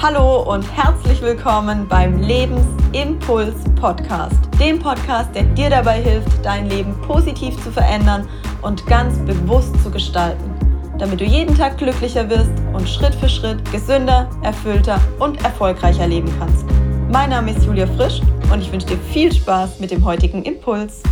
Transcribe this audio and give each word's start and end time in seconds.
Hallo 0.00 0.42
und 0.42 0.62
herzlich 0.76 1.20
willkommen 1.22 1.88
beim 1.88 2.20
Lebensimpuls 2.20 3.56
Podcast, 3.74 4.38
dem 4.60 4.78
Podcast, 4.78 5.34
der 5.34 5.42
dir 5.42 5.70
dabei 5.70 6.00
hilft, 6.00 6.44
dein 6.44 6.70
Leben 6.70 6.94
positiv 7.00 7.60
zu 7.64 7.72
verändern 7.72 8.28
und 8.62 8.86
ganz 8.86 9.18
bewusst 9.26 9.74
zu 9.82 9.90
gestalten, 9.90 10.54
damit 11.00 11.20
du 11.20 11.24
jeden 11.24 11.52
Tag 11.56 11.78
glücklicher 11.78 12.30
wirst 12.30 12.52
und 12.72 12.88
Schritt 12.88 13.12
für 13.16 13.28
Schritt 13.28 13.58
gesünder, 13.72 14.30
erfüllter 14.42 15.00
und 15.18 15.42
erfolgreicher 15.42 16.06
leben 16.06 16.32
kannst. 16.38 16.64
Mein 17.10 17.30
Name 17.30 17.50
ist 17.50 17.66
Julia 17.66 17.88
Frisch 17.88 18.20
und 18.52 18.60
ich 18.60 18.70
wünsche 18.70 18.86
dir 18.86 18.98
viel 18.98 19.32
Spaß 19.32 19.80
mit 19.80 19.90
dem 19.90 20.04
heutigen 20.04 20.44
Impuls. 20.44 21.02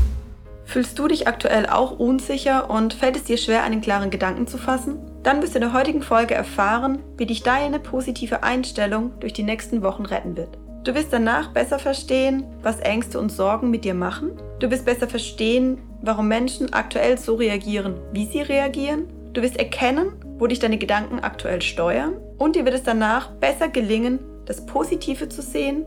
Fühlst 0.65 0.97
du 0.97 1.09
dich 1.09 1.27
aktuell 1.27 1.67
auch 1.67 1.99
unsicher 1.99 2.71
und 2.71 2.95
fällt 2.95 3.17
es 3.17 3.25
dir 3.25 3.37
schwer, 3.37 3.65
einen 3.65 3.81
klaren 3.81 4.11
Gedanken 4.11 4.47
zu 4.47 4.59
fassen? 4.59 5.01
Dann 5.27 5.43
wirst 5.43 5.55
du 5.55 5.59
in 5.59 5.63
der 5.63 5.73
heutigen 5.73 6.03
Folge 6.03 6.35
erfahren, 6.35 7.01
wie 7.17 7.27
dich 7.27 7.43
deine 7.43 7.81
positive 7.81 8.45
Einstellung 8.45 9.11
durch 9.19 9.33
die 9.33 9.43
nächsten 9.43 9.83
Wochen 9.83 10.07
retten 10.07 10.37
wird. 10.37 10.57
Du 10.85 10.95
wirst 10.95 11.13
danach 11.13 11.49
besser 11.49 11.81
verstehen, 11.81 12.45
was 12.63 12.79
Ängste 12.79 13.19
und 13.19 13.33
Sorgen 13.33 13.69
mit 13.69 13.85
dir 13.85 13.95
machen. 13.95 14.41
Du 14.61 14.71
wirst 14.71 14.85
besser 14.85 15.09
verstehen, 15.09 15.79
warum 16.01 16.29
Menschen 16.29 16.73
aktuell 16.73 17.19
so 17.19 17.35
reagieren, 17.35 17.97
wie 18.13 18.27
sie 18.27 18.41
reagieren. 18.41 19.07
Du 19.33 19.43
wirst 19.43 19.57
erkennen, 19.57 20.13
wo 20.39 20.47
dich 20.47 20.61
deine 20.61 20.79
Gedanken 20.79 21.19
aktuell 21.19 21.61
steuern. 21.61 22.13
Und 22.39 22.55
dir 22.55 22.65
wird 22.65 22.77
es 22.77 22.85
danach 22.85 23.33
besser 23.33 23.67
gelingen, 23.67 24.21
das 24.45 24.65
Positive 24.65 25.29
zu 25.29 25.43
sehen, 25.43 25.87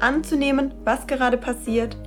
anzunehmen, 0.00 0.72
was 0.84 1.06
gerade 1.06 1.36
passiert, 1.36 1.98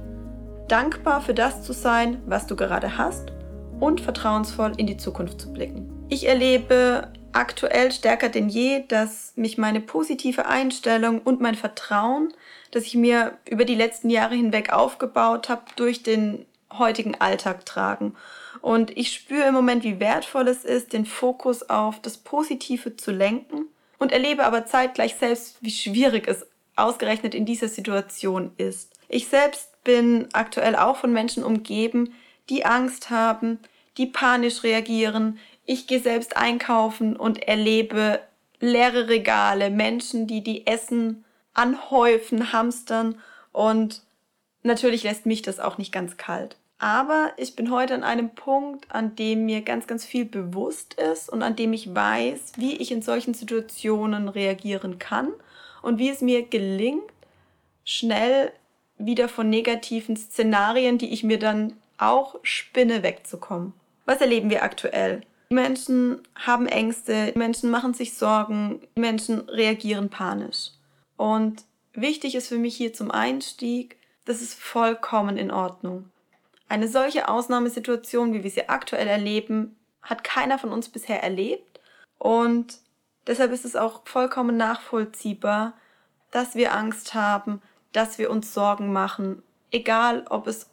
dankbar 0.68 1.22
für 1.22 1.36
das 1.36 1.62
zu 1.62 1.74
sein, 1.74 2.18
was 2.26 2.48
du 2.48 2.56
gerade 2.56 2.98
hast 2.98 3.32
und 3.80 4.02
vertrauensvoll 4.02 4.72
in 4.78 4.88
die 4.88 4.98
Zukunft 4.98 5.40
zu 5.40 5.54
blicken. 5.54 5.87
Ich 6.10 6.26
erlebe 6.26 7.12
aktuell 7.34 7.92
stärker 7.92 8.30
denn 8.30 8.48
je, 8.50 8.84
dass 8.88 9.34
mich 9.36 9.58
meine 9.58 9.82
positive 9.82 10.46
Einstellung 10.46 11.20
und 11.20 11.42
mein 11.42 11.56
Vertrauen, 11.56 12.34
das 12.72 12.86
ich 12.86 12.96
mir 12.96 13.38
über 13.50 13.66
die 13.66 13.76
letzten 13.76 14.10
Jahre 14.10 14.36
hinweg 14.36 14.72
aufgebaut 14.72 15.50
habe, 15.50 15.64
durch 15.76 16.04
den 16.04 16.46
heutigen 16.72 17.16
Alltag 17.20 17.66
tragen. 17.66 18.16
Und 18.62 18.96
ich 18.98 19.14
spüre 19.14 19.48
im 19.48 19.54
Moment, 19.54 19.84
wie 19.84 20.00
wertvoll 20.00 20.48
es 20.48 20.64
ist, 20.66 20.94
den 20.94 21.06
Fokus 21.06 21.70
auf 21.70 22.02
das 22.02 22.18
Positive 22.18 22.96
zu 22.96 23.12
lenken 23.12 23.66
und 24.00 24.12
erlebe 24.12 24.46
aber 24.46 24.66
zeitgleich 24.66 25.16
selbst, 25.16 25.58
wie 25.62 25.72
schwierig 25.72 26.28
es 26.28 26.46
ausgerechnet 26.76 27.36
in 27.36 27.46
dieser 27.46 27.68
Situation 27.68 28.52
ist. 28.58 28.94
Ich 29.10 29.28
selbst 29.28 29.84
bin 29.84 30.28
aktuell 30.34 30.76
auch 30.76 30.98
von 30.98 31.12
Menschen 31.12 31.44
umgeben, 31.44 32.14
die 32.50 32.66
Angst 32.66 33.10
haben, 33.10 33.60
die 33.98 34.06
panisch 34.06 34.64
reagieren, 34.64 35.40
ich 35.68 35.86
gehe 35.86 36.00
selbst 36.00 36.36
einkaufen 36.36 37.16
und 37.16 37.44
erlebe 37.48 38.22
leere 38.60 39.08
Regale, 39.10 39.70
Menschen, 39.70 40.26
die 40.26 40.42
die 40.42 40.66
Essen 40.66 41.24
anhäufen, 41.54 42.52
hamstern 42.52 43.20
und 43.52 44.02
natürlich 44.64 45.04
lässt 45.04 45.28
mich 45.28 45.44
das 45.44 45.60
auch 45.60 45.78
nicht 45.78 45.92
ganz 45.92 46.18
kalt. 46.18 46.56
Aber 46.80 47.32
ich 47.38 47.56
bin 47.56 47.70
heute 47.70 47.96
an 47.96 48.04
einem 48.04 48.30
Punkt, 48.30 48.92
an 48.92 49.16
dem 49.16 49.46
mir 49.46 49.62
ganz, 49.62 49.88
ganz 49.88 50.06
viel 50.06 50.26
bewusst 50.26 50.94
ist 50.96 51.30
und 51.30 51.44
an 51.44 51.56
dem 51.56 51.74
ich 51.74 51.94
weiß, 51.94 52.54
wie 52.58 52.78
ich 52.78 52.92
in 52.92 53.02
solchen 53.02 53.34
Situationen 53.34 54.30
reagieren 54.30 55.00
kann 55.00 55.30
und 55.82 55.98
wie 56.00 56.10
es 56.10 56.22
mir 56.22 56.44
gelingt, 56.44 57.12
schnell 57.84 58.52
wieder 58.98 59.28
von 59.28 59.50
negativen 59.50 60.16
Szenarien, 60.16 60.98
die 60.98 61.12
ich 61.12 61.24
mir 61.24 61.40
dann 61.40 61.74
auch 61.98 62.36
spinne, 62.44 63.04
wegzukommen. 63.04 63.74
Was 64.06 64.22
erleben 64.22 64.50
wir 64.50 64.64
aktuell? 64.64 65.22
Menschen 65.50 66.22
haben 66.36 66.68
Ängste, 66.68 67.32
Menschen 67.36 67.70
machen 67.70 67.94
sich 67.94 68.14
Sorgen, 68.16 68.82
Menschen 68.96 69.42
reagieren 69.50 70.10
panisch. 70.10 70.72
Und 71.16 71.64
wichtig 71.94 72.36
ist 72.36 72.48
für 72.48 72.58
mich 72.58 72.76
hier 72.76 72.94
zum 72.94 73.12
Einstieg, 73.12 73.98
das 74.26 74.42
ist 74.42 74.60
vollkommen 74.60 75.38
in 75.38 75.52
Ordnung. 75.52 76.10
Eine 76.70 76.88
solche 76.90 77.30
Ausnahmesituation, 77.30 78.34
wie 78.34 78.44
wir 78.44 78.52
sie 78.52 78.68
aktuell 78.68 79.08
erleben, 79.08 79.78
hat 80.02 80.24
keiner 80.24 80.60
von 80.60 80.72
uns 80.72 80.90
bisher 80.90 81.24
erlebt. 81.24 81.80
Und 82.18 82.80
deshalb 83.26 83.52
ist 83.52 83.66
es 83.66 83.76
auch 83.76 84.02
vollkommen 84.06 84.58
nachvollziehbar, 84.58 85.74
dass 86.32 86.56
wir 86.56 86.74
Angst 86.74 87.14
haben, 87.14 87.62
dass 87.94 88.18
wir 88.18 88.30
uns 88.30 88.54
Sorgen 88.54 88.92
machen, 88.92 89.44
egal 89.72 90.26
ob 90.30 90.48
es 90.48 90.70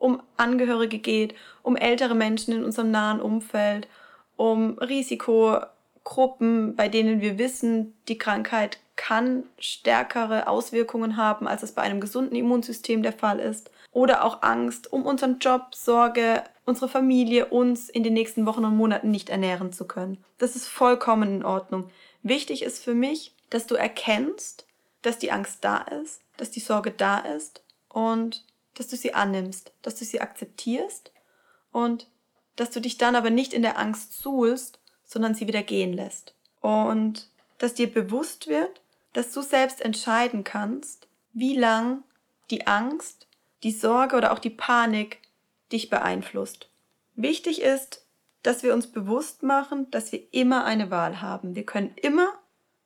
um 0.00 0.20
Angehörige 0.36 0.98
geht, 0.98 1.34
um 1.62 1.76
ältere 1.76 2.16
Menschen 2.16 2.54
in 2.54 2.64
unserem 2.64 2.90
nahen 2.90 3.20
Umfeld, 3.20 3.86
um 4.36 4.78
Risikogruppen, 4.78 6.74
bei 6.74 6.88
denen 6.88 7.20
wir 7.20 7.38
wissen, 7.38 7.94
die 8.08 8.18
Krankheit 8.18 8.78
kann 8.96 9.44
stärkere 9.58 10.48
Auswirkungen 10.48 11.16
haben, 11.16 11.46
als 11.46 11.62
es 11.62 11.72
bei 11.72 11.82
einem 11.82 12.00
gesunden 12.00 12.36
Immunsystem 12.36 13.02
der 13.02 13.12
Fall 13.12 13.38
ist. 13.38 13.70
Oder 13.92 14.24
auch 14.24 14.42
Angst 14.42 14.92
um 14.92 15.06
unseren 15.06 15.38
Job, 15.38 15.74
Sorge, 15.74 16.44
unsere 16.64 16.88
Familie, 16.88 17.46
uns 17.46 17.88
in 17.88 18.02
den 18.02 18.14
nächsten 18.14 18.46
Wochen 18.46 18.64
und 18.64 18.76
Monaten 18.76 19.10
nicht 19.10 19.30
ernähren 19.30 19.72
zu 19.72 19.86
können. 19.86 20.22
Das 20.38 20.56
ist 20.56 20.66
vollkommen 20.66 21.36
in 21.36 21.44
Ordnung. 21.44 21.90
Wichtig 22.22 22.62
ist 22.62 22.82
für 22.84 22.94
mich, 22.94 23.34
dass 23.48 23.66
du 23.66 23.74
erkennst, 23.74 24.66
dass 25.02 25.18
die 25.18 25.32
Angst 25.32 25.58
da 25.64 25.78
ist, 25.78 26.20
dass 26.36 26.50
die 26.50 26.60
Sorge 26.60 26.90
da 26.90 27.18
ist 27.18 27.62
und 27.88 28.44
dass 28.74 28.88
du 28.88 28.96
sie 28.96 29.14
annimmst, 29.14 29.72
dass 29.82 29.96
du 29.96 30.04
sie 30.04 30.20
akzeptierst 30.20 31.12
und 31.72 32.08
dass 32.56 32.70
du 32.70 32.80
dich 32.80 32.98
dann 32.98 33.16
aber 33.16 33.30
nicht 33.30 33.52
in 33.52 33.62
der 33.62 33.78
Angst 33.78 34.20
suhlst, 34.20 34.80
sondern 35.04 35.34
sie 35.34 35.46
wieder 35.46 35.62
gehen 35.62 35.92
lässt. 35.92 36.34
Und 36.60 37.30
dass 37.58 37.74
dir 37.74 37.92
bewusst 37.92 38.48
wird, 38.48 38.82
dass 39.12 39.32
du 39.32 39.42
selbst 39.42 39.80
entscheiden 39.80 40.44
kannst, 40.44 41.08
wie 41.32 41.56
lang 41.56 42.02
die 42.50 42.66
Angst, 42.66 43.26
die 43.62 43.72
Sorge 43.72 44.16
oder 44.16 44.32
auch 44.32 44.38
die 44.38 44.50
Panik 44.50 45.18
dich 45.72 45.90
beeinflusst. 45.90 46.68
Wichtig 47.14 47.62
ist, 47.62 48.04
dass 48.42 48.62
wir 48.62 48.72
uns 48.72 48.86
bewusst 48.86 49.42
machen, 49.42 49.90
dass 49.90 50.12
wir 50.12 50.22
immer 50.32 50.64
eine 50.64 50.90
Wahl 50.90 51.20
haben. 51.20 51.54
Wir 51.54 51.66
können 51.66 51.92
immer 51.96 52.32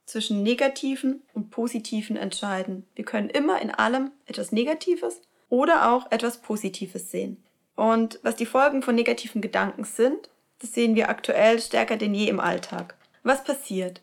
zwischen 0.05 0.43
negativen 0.43 1.22
und 1.33 1.51
positiven 1.51 2.16
entscheiden. 2.16 2.87
Wir 2.95 3.05
können 3.05 3.31
immer 3.31 3.61
in 3.61 3.71
allem 3.71 4.11
etwas 4.27 4.53
Negatives 4.53 5.21
oder 5.49 5.93
auch 5.93 6.10
etwas 6.10 6.38
Positives 6.38 7.10
sehen. 7.10 7.43
Und 7.77 8.21
was 8.22 8.37
die 8.37 8.47
Folgen 8.47 8.82
von 8.82 8.94
negativen 8.94 9.41
Gedanken 9.41 9.84
sind, 9.84 10.28
das 10.60 10.72
sehen 10.72 10.94
wir 10.94 11.09
aktuell 11.09 11.60
stärker 11.60 11.97
denn 11.97 12.15
je 12.15 12.28
im 12.28 12.41
Alltag. 12.41 12.94
Was 13.22 13.44
passiert? 13.44 14.00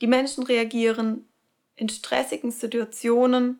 Die 0.00 0.06
Menschen 0.06 0.44
reagieren 0.44 1.26
in 1.74 1.88
stressigen 1.88 2.50
Situationen 2.50 3.58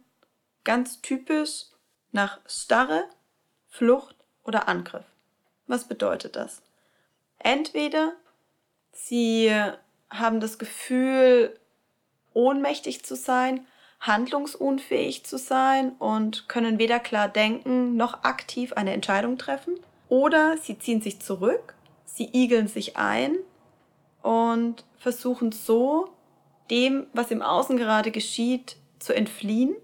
ganz 0.65 1.00
typisch 1.00 1.67
nach 2.12 2.41
Starre, 2.47 3.05
Flucht 3.69 4.17
oder 4.44 4.69
Angriff. 4.69 5.05
Was 5.67 5.87
bedeutet 5.87 6.37
das? 6.37 6.62
Entweder 7.38 8.12
sie 8.93 9.53
haben 10.11 10.41
das 10.41 10.59
Gefühl, 10.59 11.59
ohnmächtig 12.33 13.05
zu 13.05 13.15
sein, 13.15 13.67
handlungsunfähig 14.00 15.25
zu 15.25 15.38
sein 15.38 15.92
und 15.98 16.48
können 16.48 16.78
weder 16.78 17.00
klar 17.00 17.28
denken 17.28 17.97
noch 17.97 18.22
aktiv 18.22 18.72
eine 18.75 18.92
Entscheidung 18.92 19.38
treffen. 19.38 19.75
Oder 20.09 20.56
sie 20.56 20.78
ziehen 20.78 21.00
sich 21.03 21.20
zurück, 21.20 21.75
sie 22.04 22.31
igeln 22.32 22.69
sich 22.69 22.97
ein 22.97 23.37
und 24.22 24.84
versuchen 24.98 25.53
so 25.53 26.10
dem, 26.70 27.06
was 27.12 27.31
im 27.31 27.42
Außen 27.42 27.76
gerade 27.76 28.10
geschieht, 28.10 28.76
zu 28.98 29.14
entfliehen. 29.14 29.75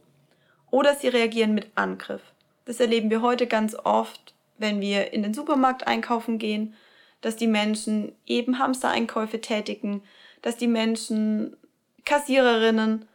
Oder 0.70 0.94
sie 0.94 1.08
reagieren 1.08 1.54
mit 1.54 1.70
Angriff. 1.74 2.22
Das 2.64 2.80
erleben 2.80 3.10
wir 3.10 3.22
heute 3.22 3.46
ganz 3.46 3.74
oft, 3.74 4.34
wenn 4.58 4.80
wir 4.80 5.12
in 5.12 5.22
den 5.22 5.34
Supermarkt 5.34 5.86
einkaufen 5.86 6.38
gehen, 6.38 6.74
dass 7.20 7.36
die 7.36 7.46
Menschen 7.46 8.12
eben 8.26 8.58
Hamstereinkäufe 8.58 9.40
tätigen, 9.40 10.02
dass 10.42 10.56
die 10.56 10.66
Menschen 10.66 11.56
Kassiererinnen 12.04 13.06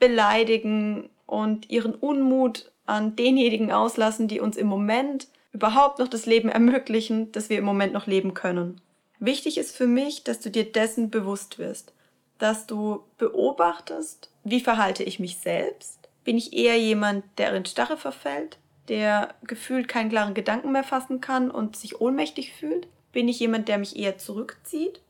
beleidigen 0.00 1.08
und 1.26 1.70
ihren 1.70 1.94
Unmut 1.94 2.72
an 2.86 3.14
denjenigen 3.14 3.70
auslassen, 3.70 4.26
die 4.26 4.40
uns 4.40 4.56
im 4.56 4.66
Moment 4.66 5.28
überhaupt 5.52 5.98
noch 5.98 6.08
das 6.08 6.26
Leben 6.26 6.48
ermöglichen, 6.48 7.30
das 7.32 7.48
wir 7.48 7.58
im 7.58 7.64
Moment 7.64 7.92
noch 7.92 8.06
leben 8.06 8.34
können. 8.34 8.80
Wichtig 9.20 9.58
ist 9.58 9.76
für 9.76 9.86
mich, 9.86 10.24
dass 10.24 10.40
du 10.40 10.50
dir 10.50 10.64
dessen 10.64 11.10
bewusst 11.10 11.58
wirst, 11.58 11.92
dass 12.38 12.66
du 12.66 13.04
beobachtest, 13.18 14.30
wie 14.44 14.60
verhalte 14.60 15.04
ich 15.04 15.20
mich 15.20 15.38
selbst? 15.38 16.08
Bin 16.24 16.38
ich 16.38 16.52
eher 16.52 16.78
jemand, 16.78 17.24
der 17.38 17.54
in 17.54 17.66
Starre 17.66 17.96
verfällt, 17.96 18.58
der 18.88 19.34
gefühlt 19.44 19.88
keinen 19.88 20.10
klaren 20.10 20.34
Gedanken 20.34 20.72
mehr 20.72 20.84
fassen 20.84 21.20
kann 21.20 21.50
und 21.50 21.76
sich 21.76 22.00
ohnmächtig 22.00 22.52
fühlt? 22.52 22.88
Bin 23.12 23.28
ich 23.28 23.40
jemand, 23.40 23.68
der 23.68 23.78
mich 23.78 23.96
eher 23.96 24.18
zurückzieht? 24.18 25.00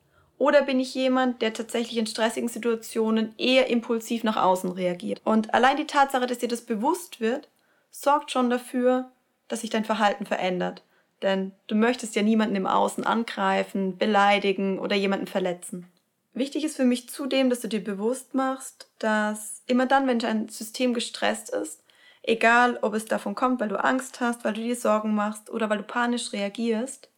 Oder 0.40 0.62
bin 0.62 0.80
ich 0.80 0.94
jemand, 0.94 1.42
der 1.42 1.52
tatsächlich 1.52 1.98
in 1.98 2.06
stressigen 2.06 2.48
Situationen 2.48 3.34
eher 3.36 3.68
impulsiv 3.68 4.24
nach 4.24 4.38
außen 4.38 4.72
reagiert? 4.72 5.20
Und 5.22 5.52
allein 5.52 5.76
die 5.76 5.86
Tatsache, 5.86 6.26
dass 6.26 6.38
dir 6.38 6.48
das 6.48 6.62
bewusst 6.62 7.20
wird, 7.20 7.50
sorgt 7.90 8.30
schon 8.30 8.48
dafür, 8.48 9.10
dass 9.48 9.60
sich 9.60 9.68
dein 9.68 9.84
Verhalten 9.84 10.24
verändert. 10.24 10.82
Denn 11.20 11.52
du 11.66 11.74
möchtest 11.74 12.16
ja 12.16 12.22
niemanden 12.22 12.56
im 12.56 12.66
Außen 12.66 13.04
angreifen, 13.04 13.98
beleidigen 13.98 14.78
oder 14.78 14.96
jemanden 14.96 15.26
verletzen. 15.26 15.92
wichtig 16.32 16.64
ist 16.64 16.76
für 16.76 16.86
mich 16.86 17.10
zudem, 17.10 17.50
dass 17.50 17.60
du 17.60 17.68
dir 17.68 17.84
bewusst 17.84 18.32
machst, 18.32 18.88
dass 18.98 19.62
immer 19.66 19.84
dann, 19.84 20.06
wenn 20.06 20.20
dein 20.20 20.48
System 20.48 20.94
gestresst 20.94 21.50
ist, 21.50 21.82
egal 22.22 22.78
ob 22.80 22.94
es 22.94 23.04
davon 23.04 23.34
kommt, 23.34 23.60
weil 23.60 23.68
du 23.68 23.84
Angst 23.84 24.20
hast, 24.20 24.42
weil 24.42 24.54
du 24.54 24.62
dir 24.62 24.74
Sorgen 24.74 25.14
machst 25.14 25.50
oder 25.50 25.68
weil 25.68 25.78
du 25.78 25.84
panisch 25.84 26.32
reagierst, 26.32 27.10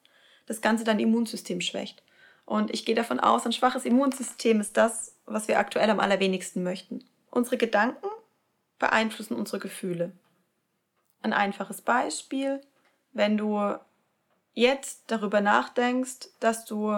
das 0.46 0.60
Ganze 0.60 0.82
dein 0.82 0.98
Immunsystem 0.98 1.60
schwächt. 1.60 2.02
Und 2.52 2.70
ich 2.70 2.84
gehe 2.84 2.94
davon 2.94 3.18
aus, 3.18 3.46
ein 3.46 3.54
schwaches 3.54 3.86
Immunsystem 3.86 4.60
ist 4.60 4.76
das, 4.76 5.16
was 5.24 5.48
wir 5.48 5.58
aktuell 5.58 5.88
am 5.88 6.00
allerwenigsten 6.00 6.62
möchten. 6.62 7.02
Unsere 7.30 7.56
Gedanken 7.56 8.06
beeinflussen 8.78 9.38
unsere 9.38 9.58
Gefühle. 9.58 10.12
Ein 11.22 11.32
einfaches 11.32 11.80
Beispiel, 11.80 12.60
wenn 13.14 13.38
du 13.38 13.74
jetzt 14.52 15.04
darüber 15.06 15.40
nachdenkst, 15.40 16.28
dass 16.40 16.66
du 16.66 16.94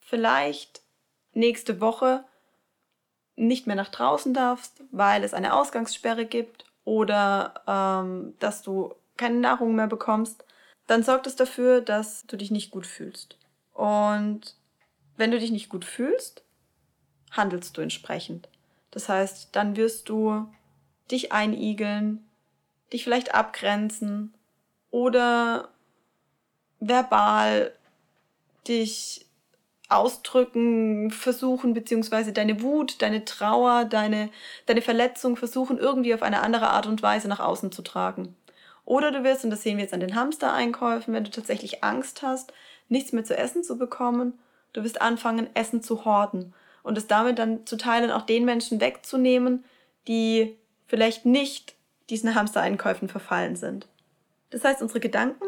vielleicht 0.00 0.82
nächste 1.32 1.80
Woche 1.80 2.24
nicht 3.36 3.68
mehr 3.68 3.76
nach 3.76 3.90
draußen 3.90 4.34
darfst, 4.34 4.82
weil 4.90 5.22
es 5.22 5.32
eine 5.32 5.54
Ausgangssperre 5.54 6.26
gibt 6.26 6.64
oder 6.84 7.54
ähm, 7.68 8.34
dass 8.40 8.62
du 8.62 8.96
keine 9.16 9.38
Nahrung 9.38 9.76
mehr 9.76 9.86
bekommst, 9.86 10.44
dann 10.88 11.04
sorgt 11.04 11.28
es 11.28 11.36
dafür, 11.36 11.82
dass 11.82 12.26
du 12.26 12.36
dich 12.36 12.50
nicht 12.50 12.72
gut 12.72 12.84
fühlst. 12.84 13.38
Und 13.74 14.58
wenn 15.18 15.30
du 15.30 15.38
dich 15.38 15.50
nicht 15.50 15.68
gut 15.68 15.84
fühlst, 15.84 16.42
handelst 17.30 17.76
du 17.76 17.82
entsprechend. 17.82 18.48
Das 18.90 19.08
heißt, 19.08 19.50
dann 19.52 19.76
wirst 19.76 20.08
du 20.08 20.48
dich 21.10 21.32
einigeln, 21.32 22.26
dich 22.92 23.04
vielleicht 23.04 23.34
abgrenzen 23.34 24.32
oder 24.90 25.68
verbal 26.80 27.72
dich 28.66 29.26
ausdrücken, 29.88 31.10
versuchen, 31.10 31.72
beziehungsweise 31.72 32.32
deine 32.32 32.62
Wut, 32.62 33.00
deine 33.00 33.24
Trauer, 33.24 33.86
deine, 33.86 34.30
deine 34.66 34.82
Verletzung 34.82 35.36
versuchen, 35.36 35.78
irgendwie 35.78 36.14
auf 36.14 36.22
eine 36.22 36.40
andere 36.40 36.68
Art 36.70 36.86
und 36.86 37.02
Weise 37.02 37.28
nach 37.28 37.40
außen 37.40 37.72
zu 37.72 37.82
tragen. 37.82 38.36
Oder 38.84 39.10
du 39.10 39.24
wirst, 39.24 39.44
und 39.44 39.50
das 39.50 39.62
sehen 39.62 39.76
wir 39.76 39.84
jetzt 39.84 39.94
an 39.94 40.00
den 40.00 40.14
Hamstereinkäufen, 40.14 41.12
wenn 41.14 41.24
du 41.24 41.30
tatsächlich 41.30 41.82
Angst 41.84 42.22
hast, 42.22 42.52
nichts 42.88 43.12
mehr 43.12 43.24
zu 43.24 43.36
essen 43.36 43.64
zu 43.64 43.78
bekommen, 43.78 44.38
du 44.72 44.84
wirst 44.84 45.00
anfangen, 45.00 45.48
Essen 45.54 45.82
zu 45.82 46.04
horten 46.04 46.54
und 46.82 46.96
es 46.96 47.06
damit 47.06 47.38
dann 47.38 47.66
zu 47.66 47.76
teilen, 47.76 48.10
auch 48.10 48.22
den 48.22 48.44
Menschen 48.44 48.80
wegzunehmen, 48.80 49.64
die 50.06 50.56
vielleicht 50.86 51.26
nicht 51.26 51.74
diesen 52.10 52.34
Hamstereinkäufen 52.34 53.08
verfallen 53.08 53.56
sind. 53.56 53.86
Das 54.50 54.64
heißt, 54.64 54.80
unsere 54.80 55.00
Gedanken 55.00 55.44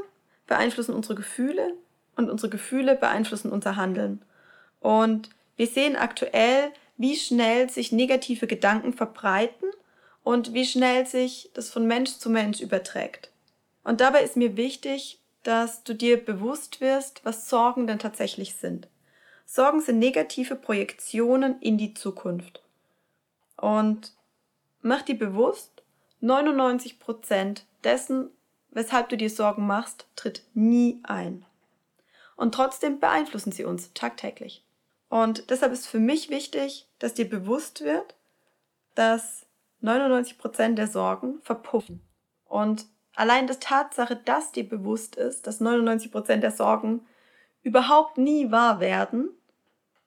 beeinflussen 0.46 0.94
unsere 0.94 1.14
Gefühle 1.14 1.74
und 2.16 2.28
unsere 2.28 2.50
Gefühle 2.50 2.96
beeinflussen 2.96 3.50
unser 3.50 3.76
Handeln. 3.76 4.22
Und 4.80 5.30
wir 5.56 5.66
sehen 5.66 5.96
aktuell, 5.96 6.72
wie 6.96 7.16
schnell 7.16 7.70
sich 7.70 7.92
negative 7.92 8.46
Gedanken 8.46 8.92
verbreiten 8.92 9.70
und 10.22 10.52
wie 10.52 10.66
schnell 10.66 11.06
sich 11.06 11.50
das 11.54 11.70
von 11.70 11.86
Mensch 11.86 12.18
zu 12.18 12.28
Mensch 12.28 12.60
überträgt. 12.60 13.30
Und 13.84 14.00
dabei 14.00 14.22
ist 14.22 14.36
mir 14.36 14.56
wichtig, 14.56 15.20
dass 15.42 15.82
du 15.84 15.94
dir 15.94 16.22
bewusst 16.22 16.80
wirst, 16.82 17.24
was 17.24 17.48
Sorgen 17.48 17.86
denn 17.86 17.98
tatsächlich 17.98 18.54
sind. 18.54 18.88
Sorgen 19.52 19.80
sind 19.80 19.98
negative 19.98 20.54
Projektionen 20.54 21.60
in 21.60 21.76
die 21.76 21.92
Zukunft. 21.92 22.62
Und 23.56 24.12
mach 24.80 25.02
dir 25.02 25.18
bewusst, 25.18 25.82
99% 26.22 27.62
dessen, 27.82 28.30
weshalb 28.70 29.08
du 29.08 29.16
dir 29.16 29.28
Sorgen 29.28 29.66
machst, 29.66 30.06
tritt 30.14 30.44
nie 30.54 31.00
ein. 31.02 31.44
Und 32.36 32.54
trotzdem 32.54 33.00
beeinflussen 33.00 33.50
sie 33.50 33.64
uns 33.64 33.92
tagtäglich. 33.92 34.64
Und 35.08 35.50
deshalb 35.50 35.72
ist 35.72 35.88
für 35.88 35.98
mich 35.98 36.30
wichtig, 36.30 36.86
dass 37.00 37.14
dir 37.14 37.28
bewusst 37.28 37.80
wird, 37.80 38.14
dass 38.94 39.46
99% 39.82 40.76
der 40.76 40.86
Sorgen 40.86 41.40
verpuffen. 41.42 42.00
Und 42.44 42.86
allein 43.16 43.48
das 43.48 43.58
Tatsache, 43.58 44.14
dass 44.14 44.52
dir 44.52 44.68
bewusst 44.68 45.16
ist, 45.16 45.48
dass 45.48 45.60
99% 45.60 46.36
der 46.36 46.52
Sorgen 46.52 47.04
überhaupt 47.64 48.16
nie 48.16 48.52
wahr 48.52 48.78
werden, 48.78 49.30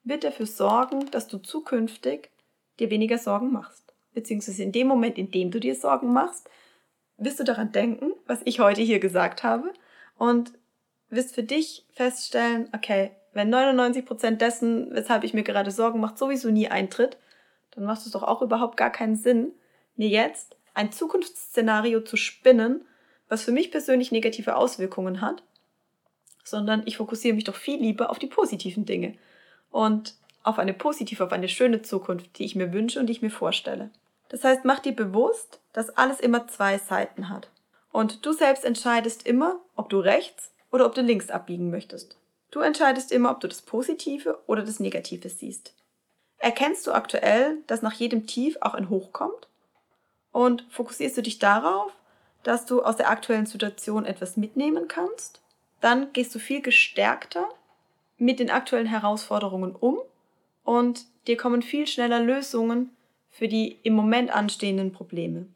wird 0.04 0.24
dafür 0.24 0.46
sorgen, 0.46 1.10
dass 1.10 1.26
du 1.26 1.38
zukünftig 1.38 2.30
dir 2.78 2.90
weniger 2.90 3.18
Sorgen 3.18 3.52
machst. 3.52 3.94
Beziehungsweise 4.12 4.62
in 4.62 4.72
dem 4.72 4.86
Moment, 4.86 5.18
in 5.18 5.30
dem 5.30 5.50
du 5.50 5.58
dir 5.58 5.74
Sorgen 5.74 6.12
machst, 6.12 6.48
wirst 7.16 7.40
du 7.40 7.44
daran 7.44 7.72
denken, 7.72 8.12
was 8.26 8.40
ich 8.44 8.60
heute 8.60 8.82
hier 8.82 9.00
gesagt 9.00 9.42
habe 9.42 9.72
und 10.18 10.52
wirst 11.08 11.34
für 11.34 11.42
dich 11.42 11.86
feststellen, 11.92 12.68
okay, 12.74 13.12
wenn 13.32 13.52
99% 13.52 14.36
dessen, 14.36 14.94
weshalb 14.94 15.24
ich 15.24 15.34
mir 15.34 15.42
gerade 15.42 15.70
Sorgen 15.70 16.00
mache, 16.00 16.16
sowieso 16.16 16.50
nie 16.50 16.68
eintritt, 16.68 17.16
dann 17.72 17.84
macht 17.84 18.06
es 18.06 18.12
doch 18.12 18.22
auch 18.22 18.42
überhaupt 18.42 18.76
gar 18.76 18.90
keinen 18.90 19.16
Sinn, 19.16 19.52
mir 19.96 20.08
jetzt 20.08 20.56
ein 20.74 20.92
Zukunftsszenario 20.92 22.00
zu 22.00 22.16
spinnen, 22.16 22.84
was 23.28 23.42
für 23.42 23.52
mich 23.52 23.70
persönlich 23.70 24.12
negative 24.12 24.56
Auswirkungen 24.56 25.20
hat, 25.20 25.42
sondern 26.44 26.82
ich 26.84 26.98
fokussiere 26.98 27.34
mich 27.34 27.44
doch 27.44 27.56
viel 27.56 27.80
lieber 27.80 28.10
auf 28.10 28.18
die 28.18 28.26
positiven 28.26 28.84
Dinge 28.84 29.16
und 29.74 30.14
auf 30.44 30.60
eine 30.60 30.72
positive, 30.72 31.24
auf 31.24 31.32
eine 31.32 31.48
schöne 31.48 31.82
Zukunft, 31.82 32.38
die 32.38 32.44
ich 32.44 32.54
mir 32.54 32.72
wünsche 32.72 33.00
und 33.00 33.06
die 33.06 33.12
ich 33.12 33.22
mir 33.22 33.30
vorstelle. 33.30 33.90
Das 34.28 34.44
heißt, 34.44 34.64
mach 34.64 34.78
dir 34.78 34.94
bewusst, 34.94 35.58
dass 35.72 35.90
alles 35.96 36.20
immer 36.20 36.46
zwei 36.46 36.78
Seiten 36.78 37.28
hat. 37.28 37.48
Und 37.90 38.24
du 38.24 38.32
selbst 38.32 38.64
entscheidest 38.64 39.26
immer, 39.26 39.58
ob 39.74 39.88
du 39.88 39.98
rechts 39.98 40.52
oder 40.70 40.86
ob 40.86 40.94
du 40.94 41.02
links 41.02 41.28
abbiegen 41.28 41.70
möchtest. 41.70 42.16
Du 42.52 42.60
entscheidest 42.60 43.10
immer, 43.10 43.32
ob 43.32 43.40
du 43.40 43.48
das 43.48 43.62
Positive 43.62 44.38
oder 44.46 44.62
das 44.62 44.78
Negative 44.78 45.28
siehst. 45.28 45.74
Erkennst 46.38 46.86
du 46.86 46.92
aktuell, 46.92 47.58
dass 47.66 47.82
nach 47.82 47.94
jedem 47.94 48.28
Tief 48.28 48.56
auch 48.60 48.74
ein 48.74 48.90
Hoch 48.90 49.12
kommt? 49.12 49.48
Und 50.30 50.64
fokussierst 50.70 51.16
du 51.16 51.22
dich 51.22 51.40
darauf, 51.40 51.90
dass 52.44 52.64
du 52.64 52.84
aus 52.84 52.94
der 52.94 53.10
aktuellen 53.10 53.46
Situation 53.46 54.04
etwas 54.04 54.36
mitnehmen 54.36 54.86
kannst? 54.86 55.40
Dann 55.80 56.12
gehst 56.12 56.32
du 56.32 56.38
viel 56.38 56.62
gestärkter 56.62 57.48
mit 58.18 58.38
den 58.38 58.50
aktuellen 58.50 58.86
Herausforderungen 58.86 59.74
um 59.74 59.98
und 60.62 61.04
dir 61.26 61.36
kommen 61.36 61.62
viel 61.62 61.86
schneller 61.86 62.20
Lösungen 62.20 62.94
für 63.30 63.48
die 63.48 63.78
im 63.82 63.94
Moment 63.94 64.30
anstehenden 64.30 64.92
Probleme. 64.92 65.46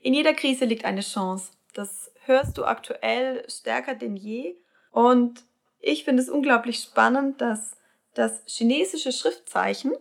In 0.00 0.14
jeder 0.14 0.34
Krise 0.34 0.64
liegt 0.64 0.84
eine 0.84 1.02
Chance. 1.02 1.52
Das 1.74 2.10
hörst 2.24 2.58
du 2.58 2.64
aktuell 2.64 3.44
stärker 3.48 3.94
denn 3.94 4.16
je. 4.16 4.56
Und 4.90 5.44
ich 5.80 6.04
finde 6.04 6.22
es 6.22 6.28
unglaublich 6.28 6.78
spannend, 6.78 7.40
dass 7.40 7.76
das 8.14 8.42
chinesische 8.46 9.12
Schriftzeichen, 9.12 9.92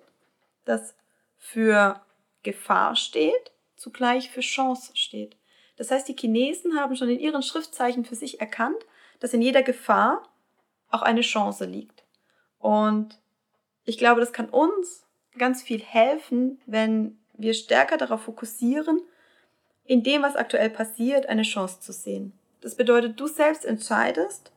das 0.64 0.96
für 1.38 2.02
Gefahr 2.44 2.96
steht, 2.96 3.52
zugleich 3.76 4.30
für 4.30 4.42
Chance 4.42 4.96
steht. 4.96 5.36
Das 5.78 5.92
heißt, 5.92 6.08
die 6.08 6.16
Chinesen 6.16 6.80
haben 6.80 6.96
schon 6.96 7.10
in 7.10 7.20
ihren 7.20 7.44
Schriftzeichen 7.44 8.06
für 8.06 8.16
sich 8.16 8.40
erkannt, 8.40 8.86
dass 9.20 9.34
in 9.34 9.42
jeder 9.42 9.64
Gefahr 9.64 10.24
auch 10.90 11.02
eine 11.02 11.22
Chance 11.22 11.66
liegt. 11.66 11.95
Und 12.66 13.20
ich 13.84 14.00
glaube, 14.00 14.22
das 14.22 14.34
kann 14.34 14.50
uns 14.50 15.06
ganz 15.38 15.62
viel 15.62 15.80
helfen, 15.80 16.60
wenn 16.66 17.16
wir 17.36 17.54
stärker 17.54 17.96
darauf 17.96 18.24
fokussieren, 18.24 19.02
in 19.84 20.02
dem, 20.02 20.24
was 20.24 20.36
aktuell 20.36 20.72
passiert, 20.72 21.28
eine 21.28 21.44
Chance 21.44 21.80
zu 21.80 21.94
sehen. 21.94 22.34
Das 22.62 22.74
bedeutet, 22.74 23.20
du 23.20 23.28
selbst 23.28 23.66
entscheidest, 23.66 24.52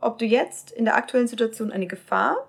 ob 0.00 0.16
du 0.16 0.24
jetzt 0.24 0.70
in 0.70 0.86
der 0.86 0.94
aktuellen 0.96 1.28
Situation 1.28 1.70
eine 1.70 1.86
Gefahr 1.86 2.48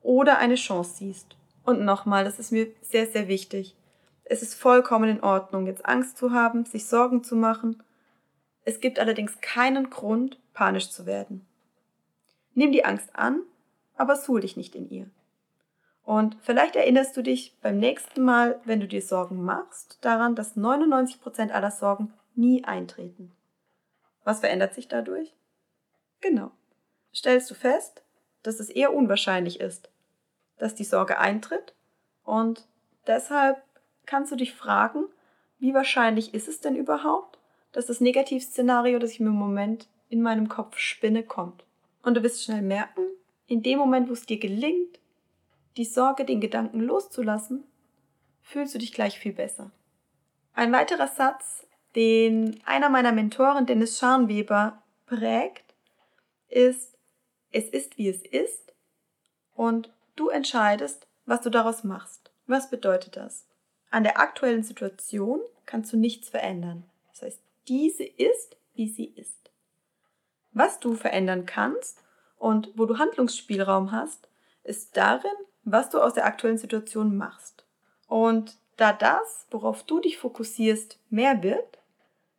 oder 0.00 0.38
eine 0.38 0.54
Chance 0.54 0.98
siehst. 0.98 1.36
Und 1.64 1.84
nochmal, 1.84 2.22
das 2.22 2.38
ist 2.38 2.52
mir 2.52 2.68
sehr, 2.82 3.08
sehr 3.08 3.26
wichtig. 3.26 3.74
Es 4.22 4.42
ist 4.42 4.54
vollkommen 4.54 5.10
in 5.10 5.24
Ordnung, 5.24 5.66
jetzt 5.66 5.84
Angst 5.84 6.18
zu 6.18 6.30
haben, 6.30 6.66
sich 6.66 6.86
Sorgen 6.86 7.24
zu 7.24 7.34
machen. 7.34 7.82
Es 8.64 8.78
gibt 8.78 9.00
allerdings 9.00 9.40
keinen 9.40 9.90
Grund, 9.90 10.38
panisch 10.54 10.90
zu 10.90 11.04
werden. 11.04 11.44
Nimm 12.54 12.70
die 12.70 12.84
Angst 12.84 13.10
an, 13.12 13.42
aber 13.96 14.16
suhl 14.16 14.40
dich 14.40 14.56
nicht 14.56 14.74
in 14.74 14.88
ihr. 14.88 15.10
Und 16.04 16.36
vielleicht 16.40 16.76
erinnerst 16.76 17.16
du 17.16 17.22
dich 17.22 17.56
beim 17.60 17.78
nächsten 17.78 18.22
Mal, 18.22 18.60
wenn 18.64 18.80
du 18.80 18.86
dir 18.86 19.02
Sorgen 19.02 19.44
machst, 19.44 19.98
daran, 20.02 20.36
dass 20.36 20.56
99% 20.56 21.50
aller 21.50 21.72
Sorgen 21.72 22.12
nie 22.36 22.64
eintreten. 22.64 23.32
Was 24.22 24.40
verändert 24.40 24.74
sich 24.74 24.86
dadurch? 24.86 25.34
Genau. 26.20 26.52
Stellst 27.14 27.50
du 27.50 27.54
fest, 27.54 28.02
dass 28.42 28.60
es 28.60 28.70
eher 28.70 28.94
unwahrscheinlich 28.94 29.60
ist, 29.60 29.90
dass 30.58 30.74
die 30.74 30.84
Sorge 30.84 31.18
eintritt 31.18 31.74
und 32.22 32.66
deshalb 33.06 33.62
kannst 34.04 34.30
du 34.30 34.36
dich 34.36 34.54
fragen, 34.54 35.06
wie 35.58 35.74
wahrscheinlich 35.74 36.34
ist 36.34 36.48
es 36.48 36.60
denn 36.60 36.76
überhaupt, 36.76 37.38
dass 37.72 37.86
das 37.86 38.00
Negativszenario, 38.00 38.98
das 38.98 39.10
ich 39.12 39.20
mir 39.20 39.26
im 39.26 39.32
Moment 39.32 39.88
in 40.08 40.22
meinem 40.22 40.48
Kopf 40.48 40.78
spinne, 40.78 41.22
kommt. 41.24 41.64
Und 42.02 42.14
du 42.14 42.22
wirst 42.22 42.44
schnell 42.44 42.62
merken, 42.62 43.02
in 43.46 43.62
dem 43.62 43.78
Moment, 43.78 44.08
wo 44.08 44.12
es 44.12 44.26
dir 44.26 44.38
gelingt, 44.38 44.98
die 45.76 45.84
Sorge, 45.84 46.24
den 46.24 46.40
Gedanken 46.40 46.80
loszulassen, 46.80 47.64
fühlst 48.42 48.74
du 48.74 48.78
dich 48.78 48.92
gleich 48.92 49.18
viel 49.18 49.32
besser. 49.32 49.70
Ein 50.54 50.72
weiterer 50.72 51.08
Satz, 51.08 51.66
den 51.94 52.60
einer 52.64 52.88
meiner 52.88 53.12
Mentoren, 53.12 53.66
Dennis 53.66 53.98
Scharnweber, 53.98 54.82
prägt, 55.06 55.74
ist, 56.48 56.96
es 57.52 57.68
ist 57.68 57.98
wie 57.98 58.08
es 58.08 58.22
ist 58.22 58.72
und 59.54 59.92
du 60.14 60.28
entscheidest, 60.28 61.06
was 61.26 61.40
du 61.40 61.50
daraus 61.50 61.84
machst. 61.84 62.30
Was 62.46 62.70
bedeutet 62.70 63.16
das? 63.16 63.46
An 63.90 64.04
der 64.04 64.18
aktuellen 64.20 64.62
Situation 64.62 65.40
kannst 65.64 65.92
du 65.92 65.96
nichts 65.96 66.28
verändern. 66.28 66.84
Das 67.10 67.22
heißt, 67.22 67.40
diese 67.68 68.04
ist, 68.04 68.56
wie 68.74 68.88
sie 68.88 69.06
ist. 69.06 69.50
Was 70.52 70.78
du 70.78 70.94
verändern 70.94 71.46
kannst 71.46 72.02
und 72.38 72.70
wo 72.74 72.86
du 72.86 72.98
Handlungsspielraum 72.98 73.92
hast, 73.92 74.28
ist 74.62 74.96
darin, 74.96 75.30
was 75.64 75.90
du 75.90 76.00
aus 76.00 76.14
der 76.14 76.26
aktuellen 76.26 76.58
Situation 76.58 77.16
machst. 77.16 77.64
Und 78.06 78.56
da 78.76 78.92
das, 78.92 79.46
worauf 79.50 79.82
du 79.82 80.00
dich 80.00 80.18
fokussierst, 80.18 80.98
mehr 81.10 81.42
wird, 81.42 81.78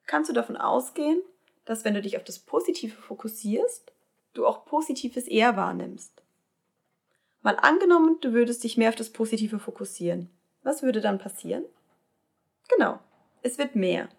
kannst 0.06 0.30
du 0.30 0.34
davon 0.34 0.56
ausgehen, 0.58 1.22
dass 1.66 1.84
wenn 1.84 1.94
du 1.94 2.01
dich 2.01 2.18
auf 2.18 2.24
das 2.24 2.39
Positive 2.39 2.96
fokussierst, 2.96 3.92
du 4.34 4.46
auch 4.46 4.66
Positives 4.66 5.27
eher 5.27 5.58
wahrnimmst. 5.58 6.22
Mal 7.42 7.58
angenommen, 7.58 8.18
du 8.22 8.34
würdest 8.34 8.63
dich 8.63 8.77
mehr 8.77 8.89
auf 8.89 8.96
das 8.96 9.10
Positive 9.10 9.60
fokussieren. 9.60 10.30
Was 10.63 10.84
würde 10.84 11.01
dann 11.01 11.20
passieren? 11.20 11.66
Genau, 12.70 13.00
es 13.42 13.58
wird 13.58 13.75
mehr. 13.75 14.10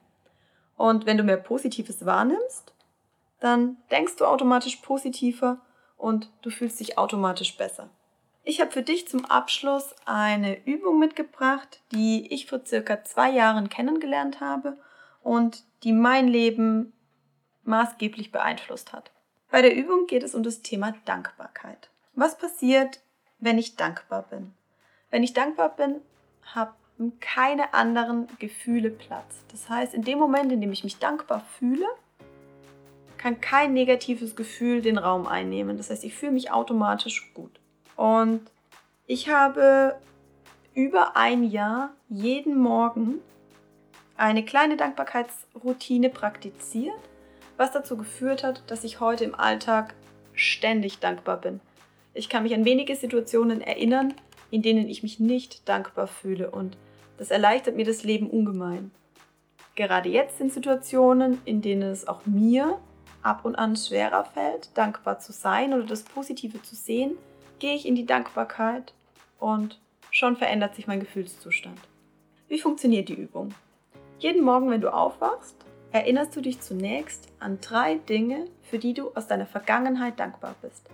Und 0.76 1.06
wenn 1.06 1.16
du 1.16 1.24
mehr 1.24 1.36
Positives 1.36 2.04
wahrnimmst, 2.04 2.72
dann 3.40 3.76
denkst 3.90 4.16
du 4.16 4.24
automatisch 4.24 4.76
positiver 4.76 5.60
und 5.98 6.30
du 6.42 6.50
fühlst 6.50 6.80
dich 6.80 6.96
automatisch 6.96 7.56
besser. 7.56 7.90
Ich 8.44 8.62
habe 8.62 8.70
für 8.70 8.82
dich 8.82 9.06
zum 9.06 9.26
Abschluss 9.26 9.94
eine 10.06 10.64
Übung 10.64 10.98
mitgebracht, 10.98 11.82
die 11.92 12.32
ich 12.32 12.46
vor 12.46 12.64
circa 12.64 13.04
zwei 13.04 13.30
Jahren 13.30 13.68
kennengelernt 13.68 14.40
habe 14.40 14.78
und 15.22 15.64
die 15.82 15.92
mein 15.92 16.28
Leben 16.28 16.94
maßgeblich 17.64 18.32
beeinflusst 18.32 18.94
hat. 18.94 19.10
Bei 19.50 19.60
der 19.60 19.76
Übung 19.76 20.06
geht 20.06 20.22
es 20.22 20.34
um 20.34 20.42
das 20.42 20.62
Thema 20.62 20.94
Dankbarkeit. 21.04 21.90
Was 22.14 22.38
passiert, 22.38 23.00
wenn 23.38 23.58
ich 23.58 23.76
dankbar 23.76 24.22
bin? 24.22 24.54
Wenn 25.10 25.22
ich 25.22 25.34
dankbar 25.34 25.76
bin, 25.76 26.00
haben 26.54 27.18
keine 27.20 27.74
anderen 27.74 28.28
Gefühle 28.38 28.90
Platz. 28.90 29.44
Das 29.50 29.68
heißt, 29.68 29.94
in 29.94 30.02
dem 30.02 30.18
Moment, 30.18 30.52
in 30.52 30.60
dem 30.60 30.72
ich 30.72 30.84
mich 30.84 30.98
dankbar 30.98 31.44
fühle, 31.58 31.86
kann 33.18 33.40
kein 33.40 33.74
negatives 33.74 34.36
Gefühl 34.36 34.80
den 34.80 34.96
Raum 34.96 35.26
einnehmen. 35.26 35.76
Das 35.76 35.90
heißt, 35.90 36.04
ich 36.04 36.14
fühle 36.14 36.32
mich 36.32 36.50
automatisch 36.50 37.32
gut. 37.34 37.60
Und 37.96 38.40
ich 39.06 39.28
habe 39.28 39.96
über 40.74 41.16
ein 41.16 41.42
Jahr 41.42 41.90
jeden 42.08 42.56
Morgen 42.56 43.20
eine 44.16 44.44
kleine 44.44 44.76
Dankbarkeitsroutine 44.76 46.08
praktiziert, 46.08 46.98
was 47.56 47.72
dazu 47.72 47.96
geführt 47.96 48.44
hat, 48.44 48.62
dass 48.70 48.84
ich 48.84 49.00
heute 49.00 49.24
im 49.24 49.34
Alltag 49.34 49.94
ständig 50.34 51.00
dankbar 51.00 51.40
bin. 51.40 51.60
Ich 52.14 52.28
kann 52.28 52.44
mich 52.44 52.54
an 52.54 52.64
wenige 52.64 52.94
Situationen 52.96 53.60
erinnern, 53.60 54.14
in 54.50 54.62
denen 54.62 54.88
ich 54.88 55.02
mich 55.02 55.20
nicht 55.20 55.68
dankbar 55.68 56.06
fühle 56.06 56.50
und 56.50 56.76
das 57.16 57.30
erleichtert 57.30 57.76
mir 57.76 57.84
das 57.84 58.04
Leben 58.04 58.30
ungemein. 58.30 58.92
Gerade 59.74 60.08
jetzt 60.08 60.38
sind 60.38 60.52
Situationen, 60.52 61.40
in 61.44 61.62
denen 61.62 61.90
es 61.90 62.06
auch 62.06 62.26
mir 62.26 62.78
ab 63.22 63.44
und 63.44 63.56
an 63.56 63.76
schwerer 63.76 64.24
fällt, 64.24 64.76
dankbar 64.76 65.18
zu 65.18 65.32
sein 65.32 65.74
oder 65.74 65.84
das 65.84 66.02
Positive 66.02 66.62
zu 66.62 66.74
sehen, 66.74 67.16
gehe 67.58 67.74
ich 67.74 67.86
in 67.86 67.94
die 67.94 68.06
Dankbarkeit 68.06 68.92
und 69.38 69.78
schon 70.10 70.36
verändert 70.36 70.74
sich 70.74 70.86
mein 70.86 71.00
Gefühlszustand. 71.00 71.78
Wie 72.48 72.58
funktioniert 72.58 73.08
die 73.08 73.14
Übung? 73.14 73.54
Jeden 74.18 74.42
Morgen, 74.42 74.70
wenn 74.70 74.80
du 74.80 74.92
aufwachst, 74.92 75.56
erinnerst 75.92 76.34
du 76.34 76.40
dich 76.40 76.60
zunächst 76.60 77.28
an 77.40 77.60
drei 77.60 77.96
Dinge, 77.96 78.46
für 78.62 78.78
die 78.78 78.94
du 78.94 79.10
aus 79.14 79.26
deiner 79.26 79.46
Vergangenheit 79.46 80.18
dankbar 80.18 80.54
bist. 80.62 80.88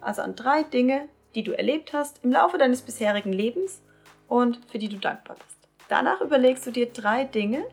Also 0.00 0.22
an 0.22 0.36
drei 0.36 0.62
Dinge, 0.62 1.08
die 1.34 1.42
du 1.42 1.52
erlebt 1.52 1.92
hast 1.92 2.20
im 2.24 2.32
Laufe 2.32 2.58
deines 2.58 2.82
bisherigen 2.82 3.32
Lebens 3.32 3.82
und 4.28 4.60
für 4.70 4.78
die 4.78 4.88
du 4.88 4.96
dankbar 4.96 5.36
bist. 5.36 5.68
Danach 5.88 6.20
überlegst 6.20 6.66
du 6.66 6.70
dir 6.70 6.86
drei 6.86 7.24
Dinge, 7.24 7.64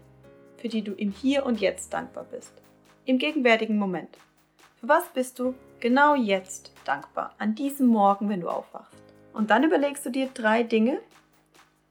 für 0.57 0.69
die 0.69 0.81
du 0.81 0.93
im 0.93 1.11
Hier 1.11 1.45
und 1.45 1.59
Jetzt 1.59 1.93
dankbar 1.93 2.25
bist. 2.29 2.62
Im 3.05 3.17
gegenwärtigen 3.17 3.77
Moment. 3.77 4.17
Für 4.79 4.87
was 4.87 5.03
bist 5.13 5.37
du 5.37 5.55
genau 5.81 6.15
jetzt 6.15 6.71
dankbar, 6.85 7.35
an 7.37 7.53
diesem 7.53 7.87
Morgen, 7.87 8.29
wenn 8.29 8.39
du 8.39 8.47
aufwachst? 8.47 8.95
Und 9.33 9.49
dann 9.49 9.65
überlegst 9.65 10.05
du 10.05 10.09
dir 10.09 10.29
drei 10.33 10.63
Dinge, 10.63 10.99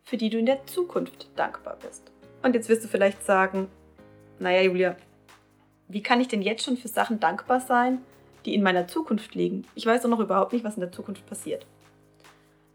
für 0.05 0.17
die 0.17 0.31
du 0.31 0.39
in 0.39 0.47
der 0.47 0.65
Zukunft 0.67 1.29
dankbar 1.37 1.77
bist. 1.87 2.11
Und 2.43 2.55
jetzt 2.55 2.71
wirst 2.71 2.85
du 2.85 2.89
vielleicht 2.89 3.23
sagen, 3.25 3.69
naja, 4.39 4.63
Julia, 4.63 4.97
wie 5.89 6.03
kann 6.03 6.23
ich 6.23 6.29
denn 6.29 6.41
jetzt 6.41 6.65
schon 6.65 6.79
für 6.79 6.89
Sachen 6.89 7.21
dankbar 7.21 7.61
sein, 7.61 8.01
die 8.47 8.55
in 8.55 8.63
meiner 8.63 8.89
Zukunft 8.89 9.35
liegen. 9.35 9.67
Ich 9.75 9.85
weiß 9.85 10.03
doch 10.03 10.09
noch 10.09 10.19
überhaupt 10.19 10.55
nicht, 10.55 10.65
was 10.65 10.77
in 10.77 10.81
der 10.81 10.93
Zukunft 10.93 11.27
passiert. 11.27 11.67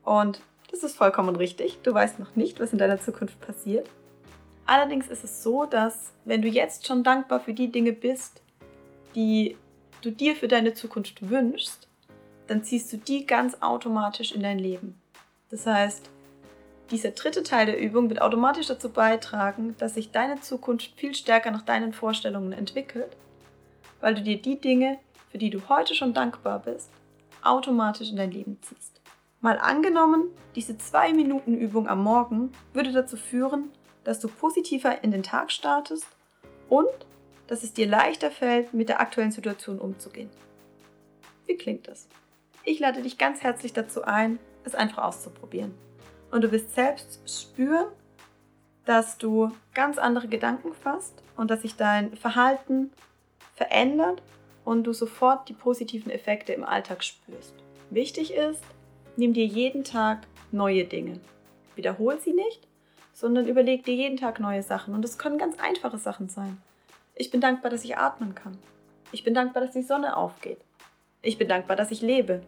Und 0.03 0.41
das 0.69 0.83
ist 0.83 0.95
vollkommen 0.95 1.35
richtig. 1.35 1.79
Du 1.81 1.91
weißt 1.91 2.19
noch 2.19 2.35
nicht, 2.35 2.59
was 2.59 2.71
in 2.71 2.77
deiner 2.77 2.99
Zukunft 2.99 3.41
passiert. 3.41 3.89
Allerdings 4.67 5.07
ist 5.07 5.23
es 5.23 5.43
so, 5.43 5.65
dass 5.65 6.11
wenn 6.25 6.41
du 6.41 6.49
jetzt 6.49 6.85
schon 6.85 7.01
dankbar 7.01 7.39
für 7.39 7.53
die 7.53 7.71
Dinge 7.71 7.93
bist, 7.93 8.41
die 9.15 9.55
du 10.01 10.11
dir 10.11 10.35
für 10.35 10.49
deine 10.49 10.73
Zukunft 10.73 11.29
wünschst, 11.29 11.87
dann 12.47 12.63
ziehst 12.63 12.91
du 12.91 12.97
die 12.97 13.25
ganz 13.25 13.57
automatisch 13.61 14.33
in 14.33 14.43
dein 14.43 14.59
Leben. 14.59 14.99
Das 15.49 15.65
heißt, 15.65 16.09
dieser 16.91 17.11
dritte 17.11 17.43
Teil 17.43 17.65
der 17.65 17.79
Übung 17.79 18.09
wird 18.09 18.21
automatisch 18.21 18.67
dazu 18.67 18.89
beitragen, 18.89 19.75
dass 19.77 19.95
sich 19.95 20.11
deine 20.11 20.41
Zukunft 20.41 20.91
viel 20.97 21.15
stärker 21.15 21.51
nach 21.51 21.63
deinen 21.63 21.93
Vorstellungen 21.93 22.51
entwickelt, 22.51 23.15
weil 24.01 24.15
du 24.15 24.21
dir 24.21 24.41
die 24.41 24.59
Dinge, 24.59 24.99
für 25.31 25.37
die 25.37 25.49
du 25.49 25.67
heute 25.69 25.95
schon 25.95 26.13
dankbar 26.13 26.59
bist, 26.59 26.89
automatisch 27.41 28.09
in 28.09 28.17
dein 28.17 28.31
Leben 28.31 28.57
ziehst. 28.61 29.01
Mal 29.39 29.59
angenommen, 29.59 30.23
diese 30.55 30.77
zwei 30.77 31.13
Minuten 31.13 31.53
Übung 31.53 31.87
am 31.87 32.03
Morgen 32.03 32.51
würde 32.73 32.91
dazu 32.91 33.15
führen, 33.15 33.71
dass 34.07 34.21
du 34.21 34.29
positiver 34.29 35.03
in 35.03 35.11
den 35.11 35.21
Tag 35.21 35.51
startest 35.51 36.07
und 36.69 36.87
dass 37.47 37.63
es 37.63 37.73
dir 37.73 37.87
leichter 37.87 38.31
fällt, 38.31 38.73
mit 38.73 38.87
der 38.87 39.01
aktuellen 39.01 39.33
Situation 39.33 39.79
umzugehen. 39.79 40.29
Wie 41.45 41.57
klingt 41.57 41.89
das? 41.89 42.07
Ich 42.63 42.79
lade 42.79 43.01
dich 43.01 43.17
ganz 43.17 43.41
herzlich 43.41 43.73
dazu 43.73 44.03
ein, 44.05 44.39
es 44.63 44.75
einfach 44.75 45.03
auszuprobieren. 45.03 45.73
Und 46.31 46.45
du 46.45 46.53
wirst 46.53 46.73
selbst 46.73 47.19
spüren, 47.29 47.87
dass 48.85 49.17
du 49.17 49.51
ganz 49.73 49.97
andere 49.97 50.29
Gedanken 50.29 50.73
fasst 50.73 51.21
und 51.35 51.51
dass 51.51 51.63
sich 51.63 51.75
dein 51.75 52.15
Verhalten 52.15 52.91
verändert 53.55 54.21
und 54.63 54.85
du 54.85 54.93
sofort 54.93 55.49
die 55.49 55.53
positiven 55.53 56.13
Effekte 56.13 56.53
im 56.53 56.63
Alltag 56.63 57.03
spürst. 57.03 57.55
Wichtig 57.89 58.33
ist, 58.33 58.63
nimm 59.17 59.33
dir 59.33 59.45
jeden 59.45 59.83
Tag 59.83 60.27
neue 60.53 60.85
Dinge. 60.85 61.19
Wiederhol 61.75 62.21
sie 62.21 62.31
nicht, 62.31 62.66
sondern 63.17 63.47
überleg 63.47 63.83
dir 63.83 63.95
jeden 63.95 64.15
Tag 64.15 64.39
neue 64.39 64.61
Sachen. 64.61 64.93
Und 64.93 65.03
es 65.03 65.17
können 65.17 65.39
ganz 65.39 65.57
einfache 65.57 65.97
Sachen 65.97 66.29
sein. 66.29 66.61
Ich 67.15 67.31
bin 67.31 67.41
dankbar, 67.41 67.71
dass 67.71 67.83
ich 67.83 67.97
atmen 67.97 68.35
kann. 68.35 68.59
Ich 69.11 69.23
bin 69.23 69.33
dankbar, 69.33 69.63
dass 69.63 69.73
die 69.73 69.81
Sonne 69.81 70.15
aufgeht. 70.15 70.59
Ich 71.23 71.39
bin 71.39 71.47
dankbar, 71.47 71.75
dass 71.75 71.89
ich 71.89 72.03
lebe. 72.03 72.43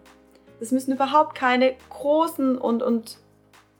Es 0.59 0.71
müssen 0.71 0.93
überhaupt 0.93 1.33
keine 1.33 1.73
großen 1.89 2.55
und, 2.55 2.83
und 2.83 3.17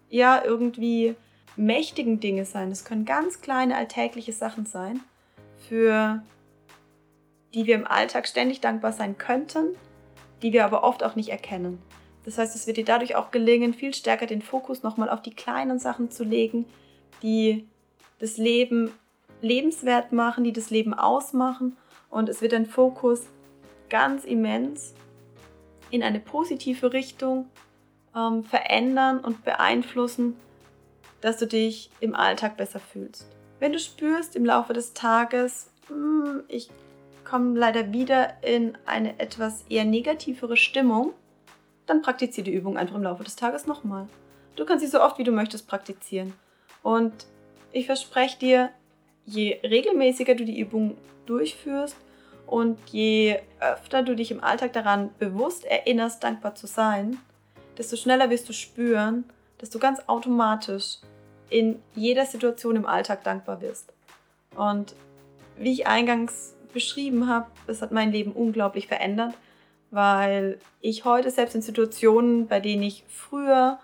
ja, 0.10 0.43
irgendwie 0.43 1.15
mächtigen 1.55 2.19
Dinge 2.19 2.46
sein. 2.46 2.72
Es 2.72 2.86
können 2.86 3.05
ganz 3.05 3.39
kleine 3.39 3.75
alltägliche 3.75 4.34
Sachen 4.34 4.65
sein, 4.65 5.00
für 5.67 6.24
die 7.53 7.67
wir 7.67 7.75
im 7.75 7.86
Alltag 7.86 8.27
ständig 8.27 8.62
dankbar 8.62 8.93
sein 8.93 9.15
könnten, 9.15 9.75
die 10.41 10.53
wir 10.53 10.65
aber 10.65 10.84
oft 10.84 11.03
auch 11.03 11.15
nicht 11.15 11.29
erkennen. 11.29 11.79
Das 12.29 12.38
heißt, 12.38 12.55
es 12.55 12.67
wird 12.67 12.77
dir 12.77 12.86
dadurch 12.86 13.15
auch 13.15 13.31
gelingen, 13.31 13.74
viel 13.74 13.91
stärker 13.91 14.27
den 14.27 14.43
Fokus 14.43 14.83
nochmal 14.83 15.09
auf 15.09 15.24
die 15.24 15.33
kleinen 15.33 15.79
Sachen 15.79 16.12
zu 16.12 16.24
legen, 16.24 16.65
die 17.24 17.67
das 18.19 18.38
Leben 18.38 18.91
lebenswert 19.41 20.12
machen, 20.12 20.43
die 20.43 20.53
das 20.53 20.69
Leben 20.69 20.93
ausmachen. 20.93 21.75
Und 22.12 22.29
es 22.29 22.43
wird 22.43 22.51
dein 22.51 22.67
Fokus 22.67 23.24
ganz 23.89 24.25
immens 24.25 24.93
in 25.89 26.03
eine 26.03 26.19
positive 26.19 26.93
Richtung 26.93 27.50
ähm, 28.15 28.43
verändern 28.43 29.21
und 29.21 29.43
beeinflussen, 29.43 30.36
dass 31.21 31.38
du 31.38 31.48
dich 31.48 31.89
im 32.00 32.13
Alltag 32.13 32.57
besser 32.57 32.79
fühlst. 32.79 33.25
Wenn 33.57 33.74
du 33.74 33.79
spürst 33.79 34.36
im 34.36 34.45
Laufe 34.45 34.74
des 34.74 34.93
Tages, 34.93 35.71
hm, 35.88 36.43
ich 36.48 36.69
kommen 37.25 37.55
leider 37.55 37.91
wieder 37.91 38.43
in 38.43 38.77
eine 38.86 39.19
etwas 39.19 39.65
eher 39.67 39.86
negativere 39.86 40.57
Stimmung, 40.57 41.15
dann 41.89 42.01
praktiziere 42.01 42.46
die 42.46 42.53
Übung 42.53 42.77
einfach 42.77 42.96
im 42.96 43.03
Laufe 43.03 43.24
des 43.24 43.36
Tages 43.36 43.65
nochmal. 43.65 44.08
Du 44.55 44.65
kannst 44.65 44.84
sie 44.84 44.91
so 44.91 45.01
oft 45.01 45.17
wie 45.17 45.24
du 45.24 45.31
möchtest 45.31 45.67
praktizieren. 45.67 46.34
Und 46.84 47.13
ich 47.72 47.86
verspreche 47.86 48.39
dir, 48.39 48.69
je 49.25 49.60
regelmäßiger 49.63 50.36
du 50.36 50.46
die 50.46 50.60
Übung 50.60 50.98
durchführst 51.25 51.96
und 52.48 52.79
je 52.89 53.39
öfter 53.60 54.03
du 54.03 54.15
dich 54.15 54.31
im 54.31 54.43
Alltag 54.43 54.74
daran 54.74 55.12
bewusst 55.19 55.65
erinnerst, 55.65 56.24
dankbar 56.24 56.55
zu 56.55 56.67
sein, 56.67 57.17
desto 57.77 57.96
schneller 57.96 58.29
wirst 58.29 58.50
du 58.50 58.53
spüren, 58.53 59.24
dass 59.60 59.69
du 59.69 59.79
ganz 59.79 60.01
automatisch 60.08 60.98
in 61.50 61.81
jeder 61.96 62.25
Situation 62.25 62.75
im 62.75 62.86
Alltag 62.86 63.24
dankbar 63.24 63.62
wirst. 63.62 63.93
Und 64.55 64.96
wie 65.58 65.74
ich 65.74 65.88
eingangs 65.88 66.55
beschrieben 66.74 67.27
habe, 67.27 67.48
das 67.67 67.81
hat 67.81 67.91
mein 67.91 68.12
Leben 68.12 68.31
unglaublich 68.31 68.88
verändert, 68.88 69.34
weil 69.91 70.60
ich 70.81 71.05
heute 71.05 71.31
selbst 71.31 71.55
in 71.55 71.62
Situationen, 71.62 72.48
bei 72.48 72.60
denen 72.60 72.84
ich 72.84 73.03
früher 73.08 73.79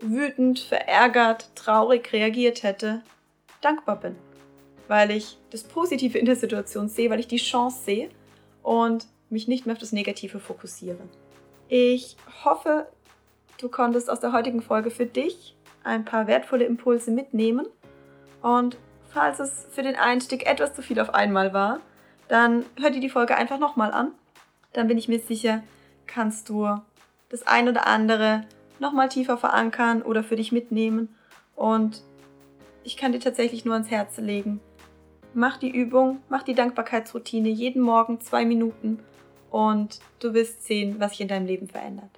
wütend, 0.00 0.60
verärgert, 0.60 1.54
traurig 1.54 2.12
reagiert 2.12 2.62
hätte, 2.62 3.02
dankbar 3.60 3.96
bin. 3.96 4.16
Weil 4.86 5.10
ich 5.10 5.38
das 5.50 5.64
Positive 5.64 6.18
in 6.18 6.26
der 6.26 6.36
Situation 6.36 6.88
sehe, 6.88 7.10
weil 7.10 7.20
ich 7.20 7.28
die 7.28 7.36
Chance 7.36 7.84
sehe 7.84 8.10
und 8.62 9.06
mich 9.30 9.48
nicht 9.48 9.66
mehr 9.66 9.74
auf 9.74 9.80
das 9.80 9.92
Negative 9.92 10.40
fokussiere. 10.40 10.98
Ich 11.68 12.16
hoffe, 12.44 12.86
du 13.60 13.68
konntest 13.68 14.08
aus 14.08 14.20
der 14.20 14.32
heutigen 14.32 14.62
Folge 14.62 14.90
für 14.90 15.06
dich 15.06 15.54
ein 15.84 16.04
paar 16.04 16.26
wertvolle 16.26 16.64
Impulse 16.64 17.10
mitnehmen. 17.10 17.66
Und 18.42 18.78
falls 19.08 19.40
es 19.40 19.66
für 19.70 19.82
den 19.82 19.96
Einstieg 19.96 20.46
etwas 20.46 20.74
zu 20.74 20.82
viel 20.82 21.00
auf 21.00 21.12
einmal 21.12 21.52
war, 21.52 21.80
dann 22.28 22.64
hör 22.80 22.90
dir 22.90 23.00
die 23.00 23.10
Folge 23.10 23.36
einfach 23.36 23.58
nochmal 23.58 23.92
an. 23.92 24.12
Dann 24.72 24.88
bin 24.88 24.98
ich 24.98 25.08
mir 25.08 25.20
sicher, 25.20 25.62
kannst 26.06 26.48
du 26.48 26.68
das 27.28 27.46
ein 27.46 27.68
oder 27.68 27.86
andere 27.86 28.42
nochmal 28.78 29.08
tiefer 29.08 29.36
verankern 29.36 30.02
oder 30.02 30.22
für 30.22 30.36
dich 30.36 30.52
mitnehmen. 30.52 31.14
Und 31.56 32.02
ich 32.84 32.96
kann 32.96 33.12
dir 33.12 33.20
tatsächlich 33.20 33.64
nur 33.64 33.74
ans 33.74 33.90
Herz 33.90 34.18
legen. 34.18 34.60
Mach 35.34 35.56
die 35.56 35.70
Übung, 35.70 36.18
mach 36.28 36.42
die 36.42 36.54
Dankbarkeitsroutine 36.54 37.48
jeden 37.48 37.82
Morgen 37.82 38.20
zwei 38.20 38.44
Minuten 38.44 38.98
und 39.50 40.00
du 40.20 40.34
wirst 40.34 40.64
sehen, 40.64 40.96
was 40.98 41.12
sich 41.12 41.20
in 41.20 41.28
deinem 41.28 41.46
Leben 41.46 41.68
verändert. 41.68 42.10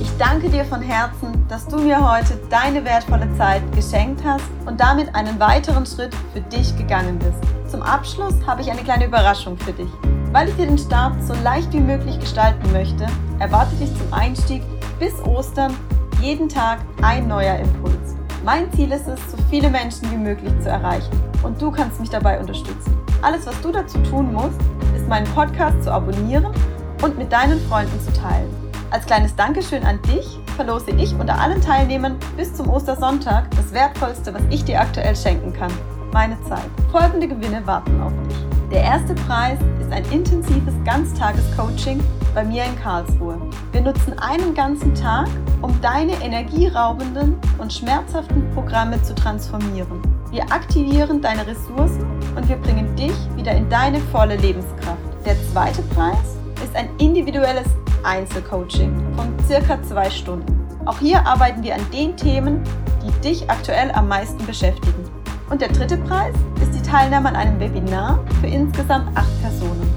Ich 0.00 0.10
danke 0.18 0.48
dir 0.48 0.64
von 0.64 0.80
Herzen, 0.80 1.46
dass 1.48 1.66
du 1.66 1.78
mir 1.78 1.98
heute 1.98 2.38
deine 2.48 2.84
wertvolle 2.84 3.28
Zeit 3.36 3.62
geschenkt 3.74 4.22
hast 4.24 4.44
und 4.66 4.80
damit 4.80 5.14
einen 5.14 5.38
weiteren 5.38 5.84
Schritt 5.86 6.14
für 6.32 6.40
dich 6.40 6.76
gegangen 6.76 7.18
bist. 7.18 7.70
Zum 7.70 7.82
Abschluss 7.82 8.34
habe 8.46 8.62
ich 8.62 8.70
eine 8.70 8.82
kleine 8.82 9.06
Überraschung 9.06 9.58
für 9.58 9.72
dich. 9.72 9.90
Weil 10.34 10.48
ich 10.48 10.56
dir 10.56 10.66
den 10.66 10.78
Start 10.78 11.14
so 11.22 11.32
leicht 11.44 11.72
wie 11.72 11.78
möglich 11.78 12.18
gestalten 12.18 12.72
möchte, 12.72 13.06
erwarte 13.38 13.76
dich 13.76 13.96
zum 13.96 14.12
Einstieg 14.12 14.62
bis 14.98 15.12
Ostern 15.22 15.72
jeden 16.20 16.48
Tag 16.48 16.80
ein 17.02 17.28
neuer 17.28 17.54
Impuls. 17.54 18.16
Mein 18.44 18.70
Ziel 18.72 18.90
ist 18.90 19.06
es, 19.06 19.20
so 19.30 19.36
viele 19.48 19.70
Menschen 19.70 20.10
wie 20.10 20.16
möglich 20.16 20.52
zu 20.60 20.68
erreichen 20.68 21.12
und 21.44 21.62
du 21.62 21.70
kannst 21.70 22.00
mich 22.00 22.10
dabei 22.10 22.40
unterstützen. 22.40 22.98
Alles, 23.22 23.46
was 23.46 23.60
du 23.60 23.70
dazu 23.70 23.96
tun 23.98 24.32
musst, 24.32 24.58
ist 24.96 25.06
meinen 25.06 25.32
Podcast 25.34 25.84
zu 25.84 25.92
abonnieren 25.92 26.52
und 27.00 27.16
mit 27.16 27.30
deinen 27.30 27.60
Freunden 27.68 28.00
zu 28.00 28.12
teilen. 28.12 28.50
Als 28.90 29.06
kleines 29.06 29.36
Dankeschön 29.36 29.84
an 29.84 30.02
dich 30.02 30.40
verlose 30.56 30.90
ich 30.90 31.14
unter 31.14 31.40
allen 31.40 31.60
Teilnehmern 31.60 32.16
bis 32.36 32.52
zum 32.52 32.68
Ostersonntag 32.70 33.52
das 33.52 33.72
Wertvollste, 33.72 34.34
was 34.34 34.42
ich 34.50 34.64
dir 34.64 34.80
aktuell 34.80 35.14
schenken 35.14 35.52
kann. 35.52 35.70
Meine 36.12 36.36
Zeit. 36.42 36.68
Folgende 36.90 37.28
Gewinne 37.28 37.64
warten 37.64 38.02
auf 38.02 38.12
dich. 38.28 38.53
Der 38.70 38.82
erste 38.82 39.14
Preis 39.14 39.58
ist 39.80 39.92
ein 39.92 40.04
intensives 40.10 40.74
Ganztages-Coaching 40.84 42.02
bei 42.34 42.44
mir 42.44 42.64
in 42.64 42.76
Karlsruhe. 42.80 43.38
Wir 43.72 43.82
nutzen 43.82 44.18
einen 44.18 44.54
ganzen 44.54 44.94
Tag, 44.94 45.28
um 45.60 45.78
deine 45.80 46.12
energieraubenden 46.22 47.36
und 47.58 47.72
schmerzhaften 47.72 48.50
Programme 48.54 49.00
zu 49.02 49.14
transformieren. 49.14 50.00
Wir 50.30 50.42
aktivieren 50.50 51.20
deine 51.20 51.46
Ressourcen 51.46 52.04
und 52.34 52.48
wir 52.48 52.56
bringen 52.56 52.96
dich 52.96 53.14
wieder 53.36 53.52
in 53.52 53.68
deine 53.68 54.00
volle 54.00 54.36
Lebenskraft. 54.36 54.98
Der 55.24 55.36
zweite 55.52 55.82
Preis 55.94 56.36
ist 56.64 56.74
ein 56.74 56.88
individuelles 56.98 57.68
Einzelcoaching 58.02 59.14
von 59.14 59.34
circa 59.46 59.80
zwei 59.82 60.10
Stunden. 60.10 60.66
Auch 60.86 60.98
hier 60.98 61.24
arbeiten 61.26 61.62
wir 61.62 61.74
an 61.74 61.86
den 61.92 62.16
Themen, 62.16 62.62
die 63.02 63.12
dich 63.20 63.48
aktuell 63.48 63.92
am 63.92 64.08
meisten 64.08 64.44
beschäftigen. 64.46 65.03
Und 65.50 65.60
der 65.60 65.68
dritte 65.68 65.98
Preis 65.98 66.34
ist 66.62 66.74
die 66.74 66.82
Teilnahme 66.82 67.28
an 67.28 67.36
einem 67.36 67.60
Webinar 67.60 68.18
für 68.40 68.46
insgesamt 68.46 69.16
acht 69.16 69.42
Personen. 69.42 69.92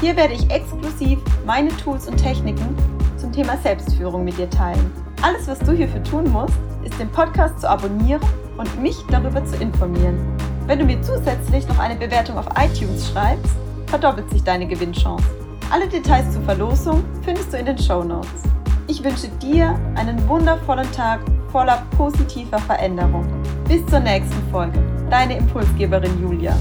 Hier 0.00 0.16
werde 0.16 0.34
ich 0.34 0.50
exklusiv 0.50 1.18
meine 1.46 1.70
Tools 1.76 2.08
und 2.08 2.16
Techniken 2.16 2.76
zum 3.16 3.32
Thema 3.32 3.56
Selbstführung 3.56 4.24
mit 4.24 4.36
dir 4.36 4.50
teilen. 4.50 4.90
Alles, 5.22 5.46
was 5.46 5.60
du 5.60 5.72
hierfür 5.72 6.02
tun 6.02 6.30
musst, 6.30 6.54
ist 6.84 6.98
den 6.98 7.08
Podcast 7.10 7.60
zu 7.60 7.70
abonnieren 7.70 8.22
und 8.58 8.82
mich 8.82 8.96
darüber 9.08 9.44
zu 9.44 9.56
informieren. 9.56 10.18
Wenn 10.66 10.78
du 10.80 10.84
mir 10.84 11.00
zusätzlich 11.02 11.66
noch 11.68 11.78
eine 11.78 11.96
Bewertung 11.96 12.36
auf 12.36 12.46
iTunes 12.58 13.10
schreibst, 13.10 13.54
verdoppelt 13.86 14.28
sich 14.30 14.42
deine 14.42 14.66
Gewinnchance. 14.66 15.24
Alle 15.70 15.88
Details 15.88 16.32
zur 16.32 16.42
Verlosung 16.42 17.04
findest 17.22 17.52
du 17.52 17.56
in 17.56 17.66
den 17.66 17.78
Show 17.78 18.02
Notes. 18.02 18.42
Ich 18.88 19.02
wünsche 19.02 19.28
dir 19.40 19.78
einen 19.94 20.28
wundervollen 20.28 20.90
Tag 20.92 21.20
voller 21.50 21.82
positiver 21.96 22.58
Veränderung. 22.58 23.24
Bis 23.72 23.86
zur 23.86 24.00
nächsten 24.00 24.50
Folge. 24.50 24.78
Deine 25.08 25.38
Impulsgeberin 25.38 26.20
Julia. 26.20 26.54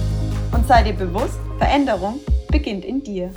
Und 0.54 0.65
sei 0.65 0.82
dir 0.82 0.93
bewusst, 0.93 1.41
Veränderung 1.58 2.21
beginnt 2.50 2.86
in 2.86 3.04
dir. 3.04 3.34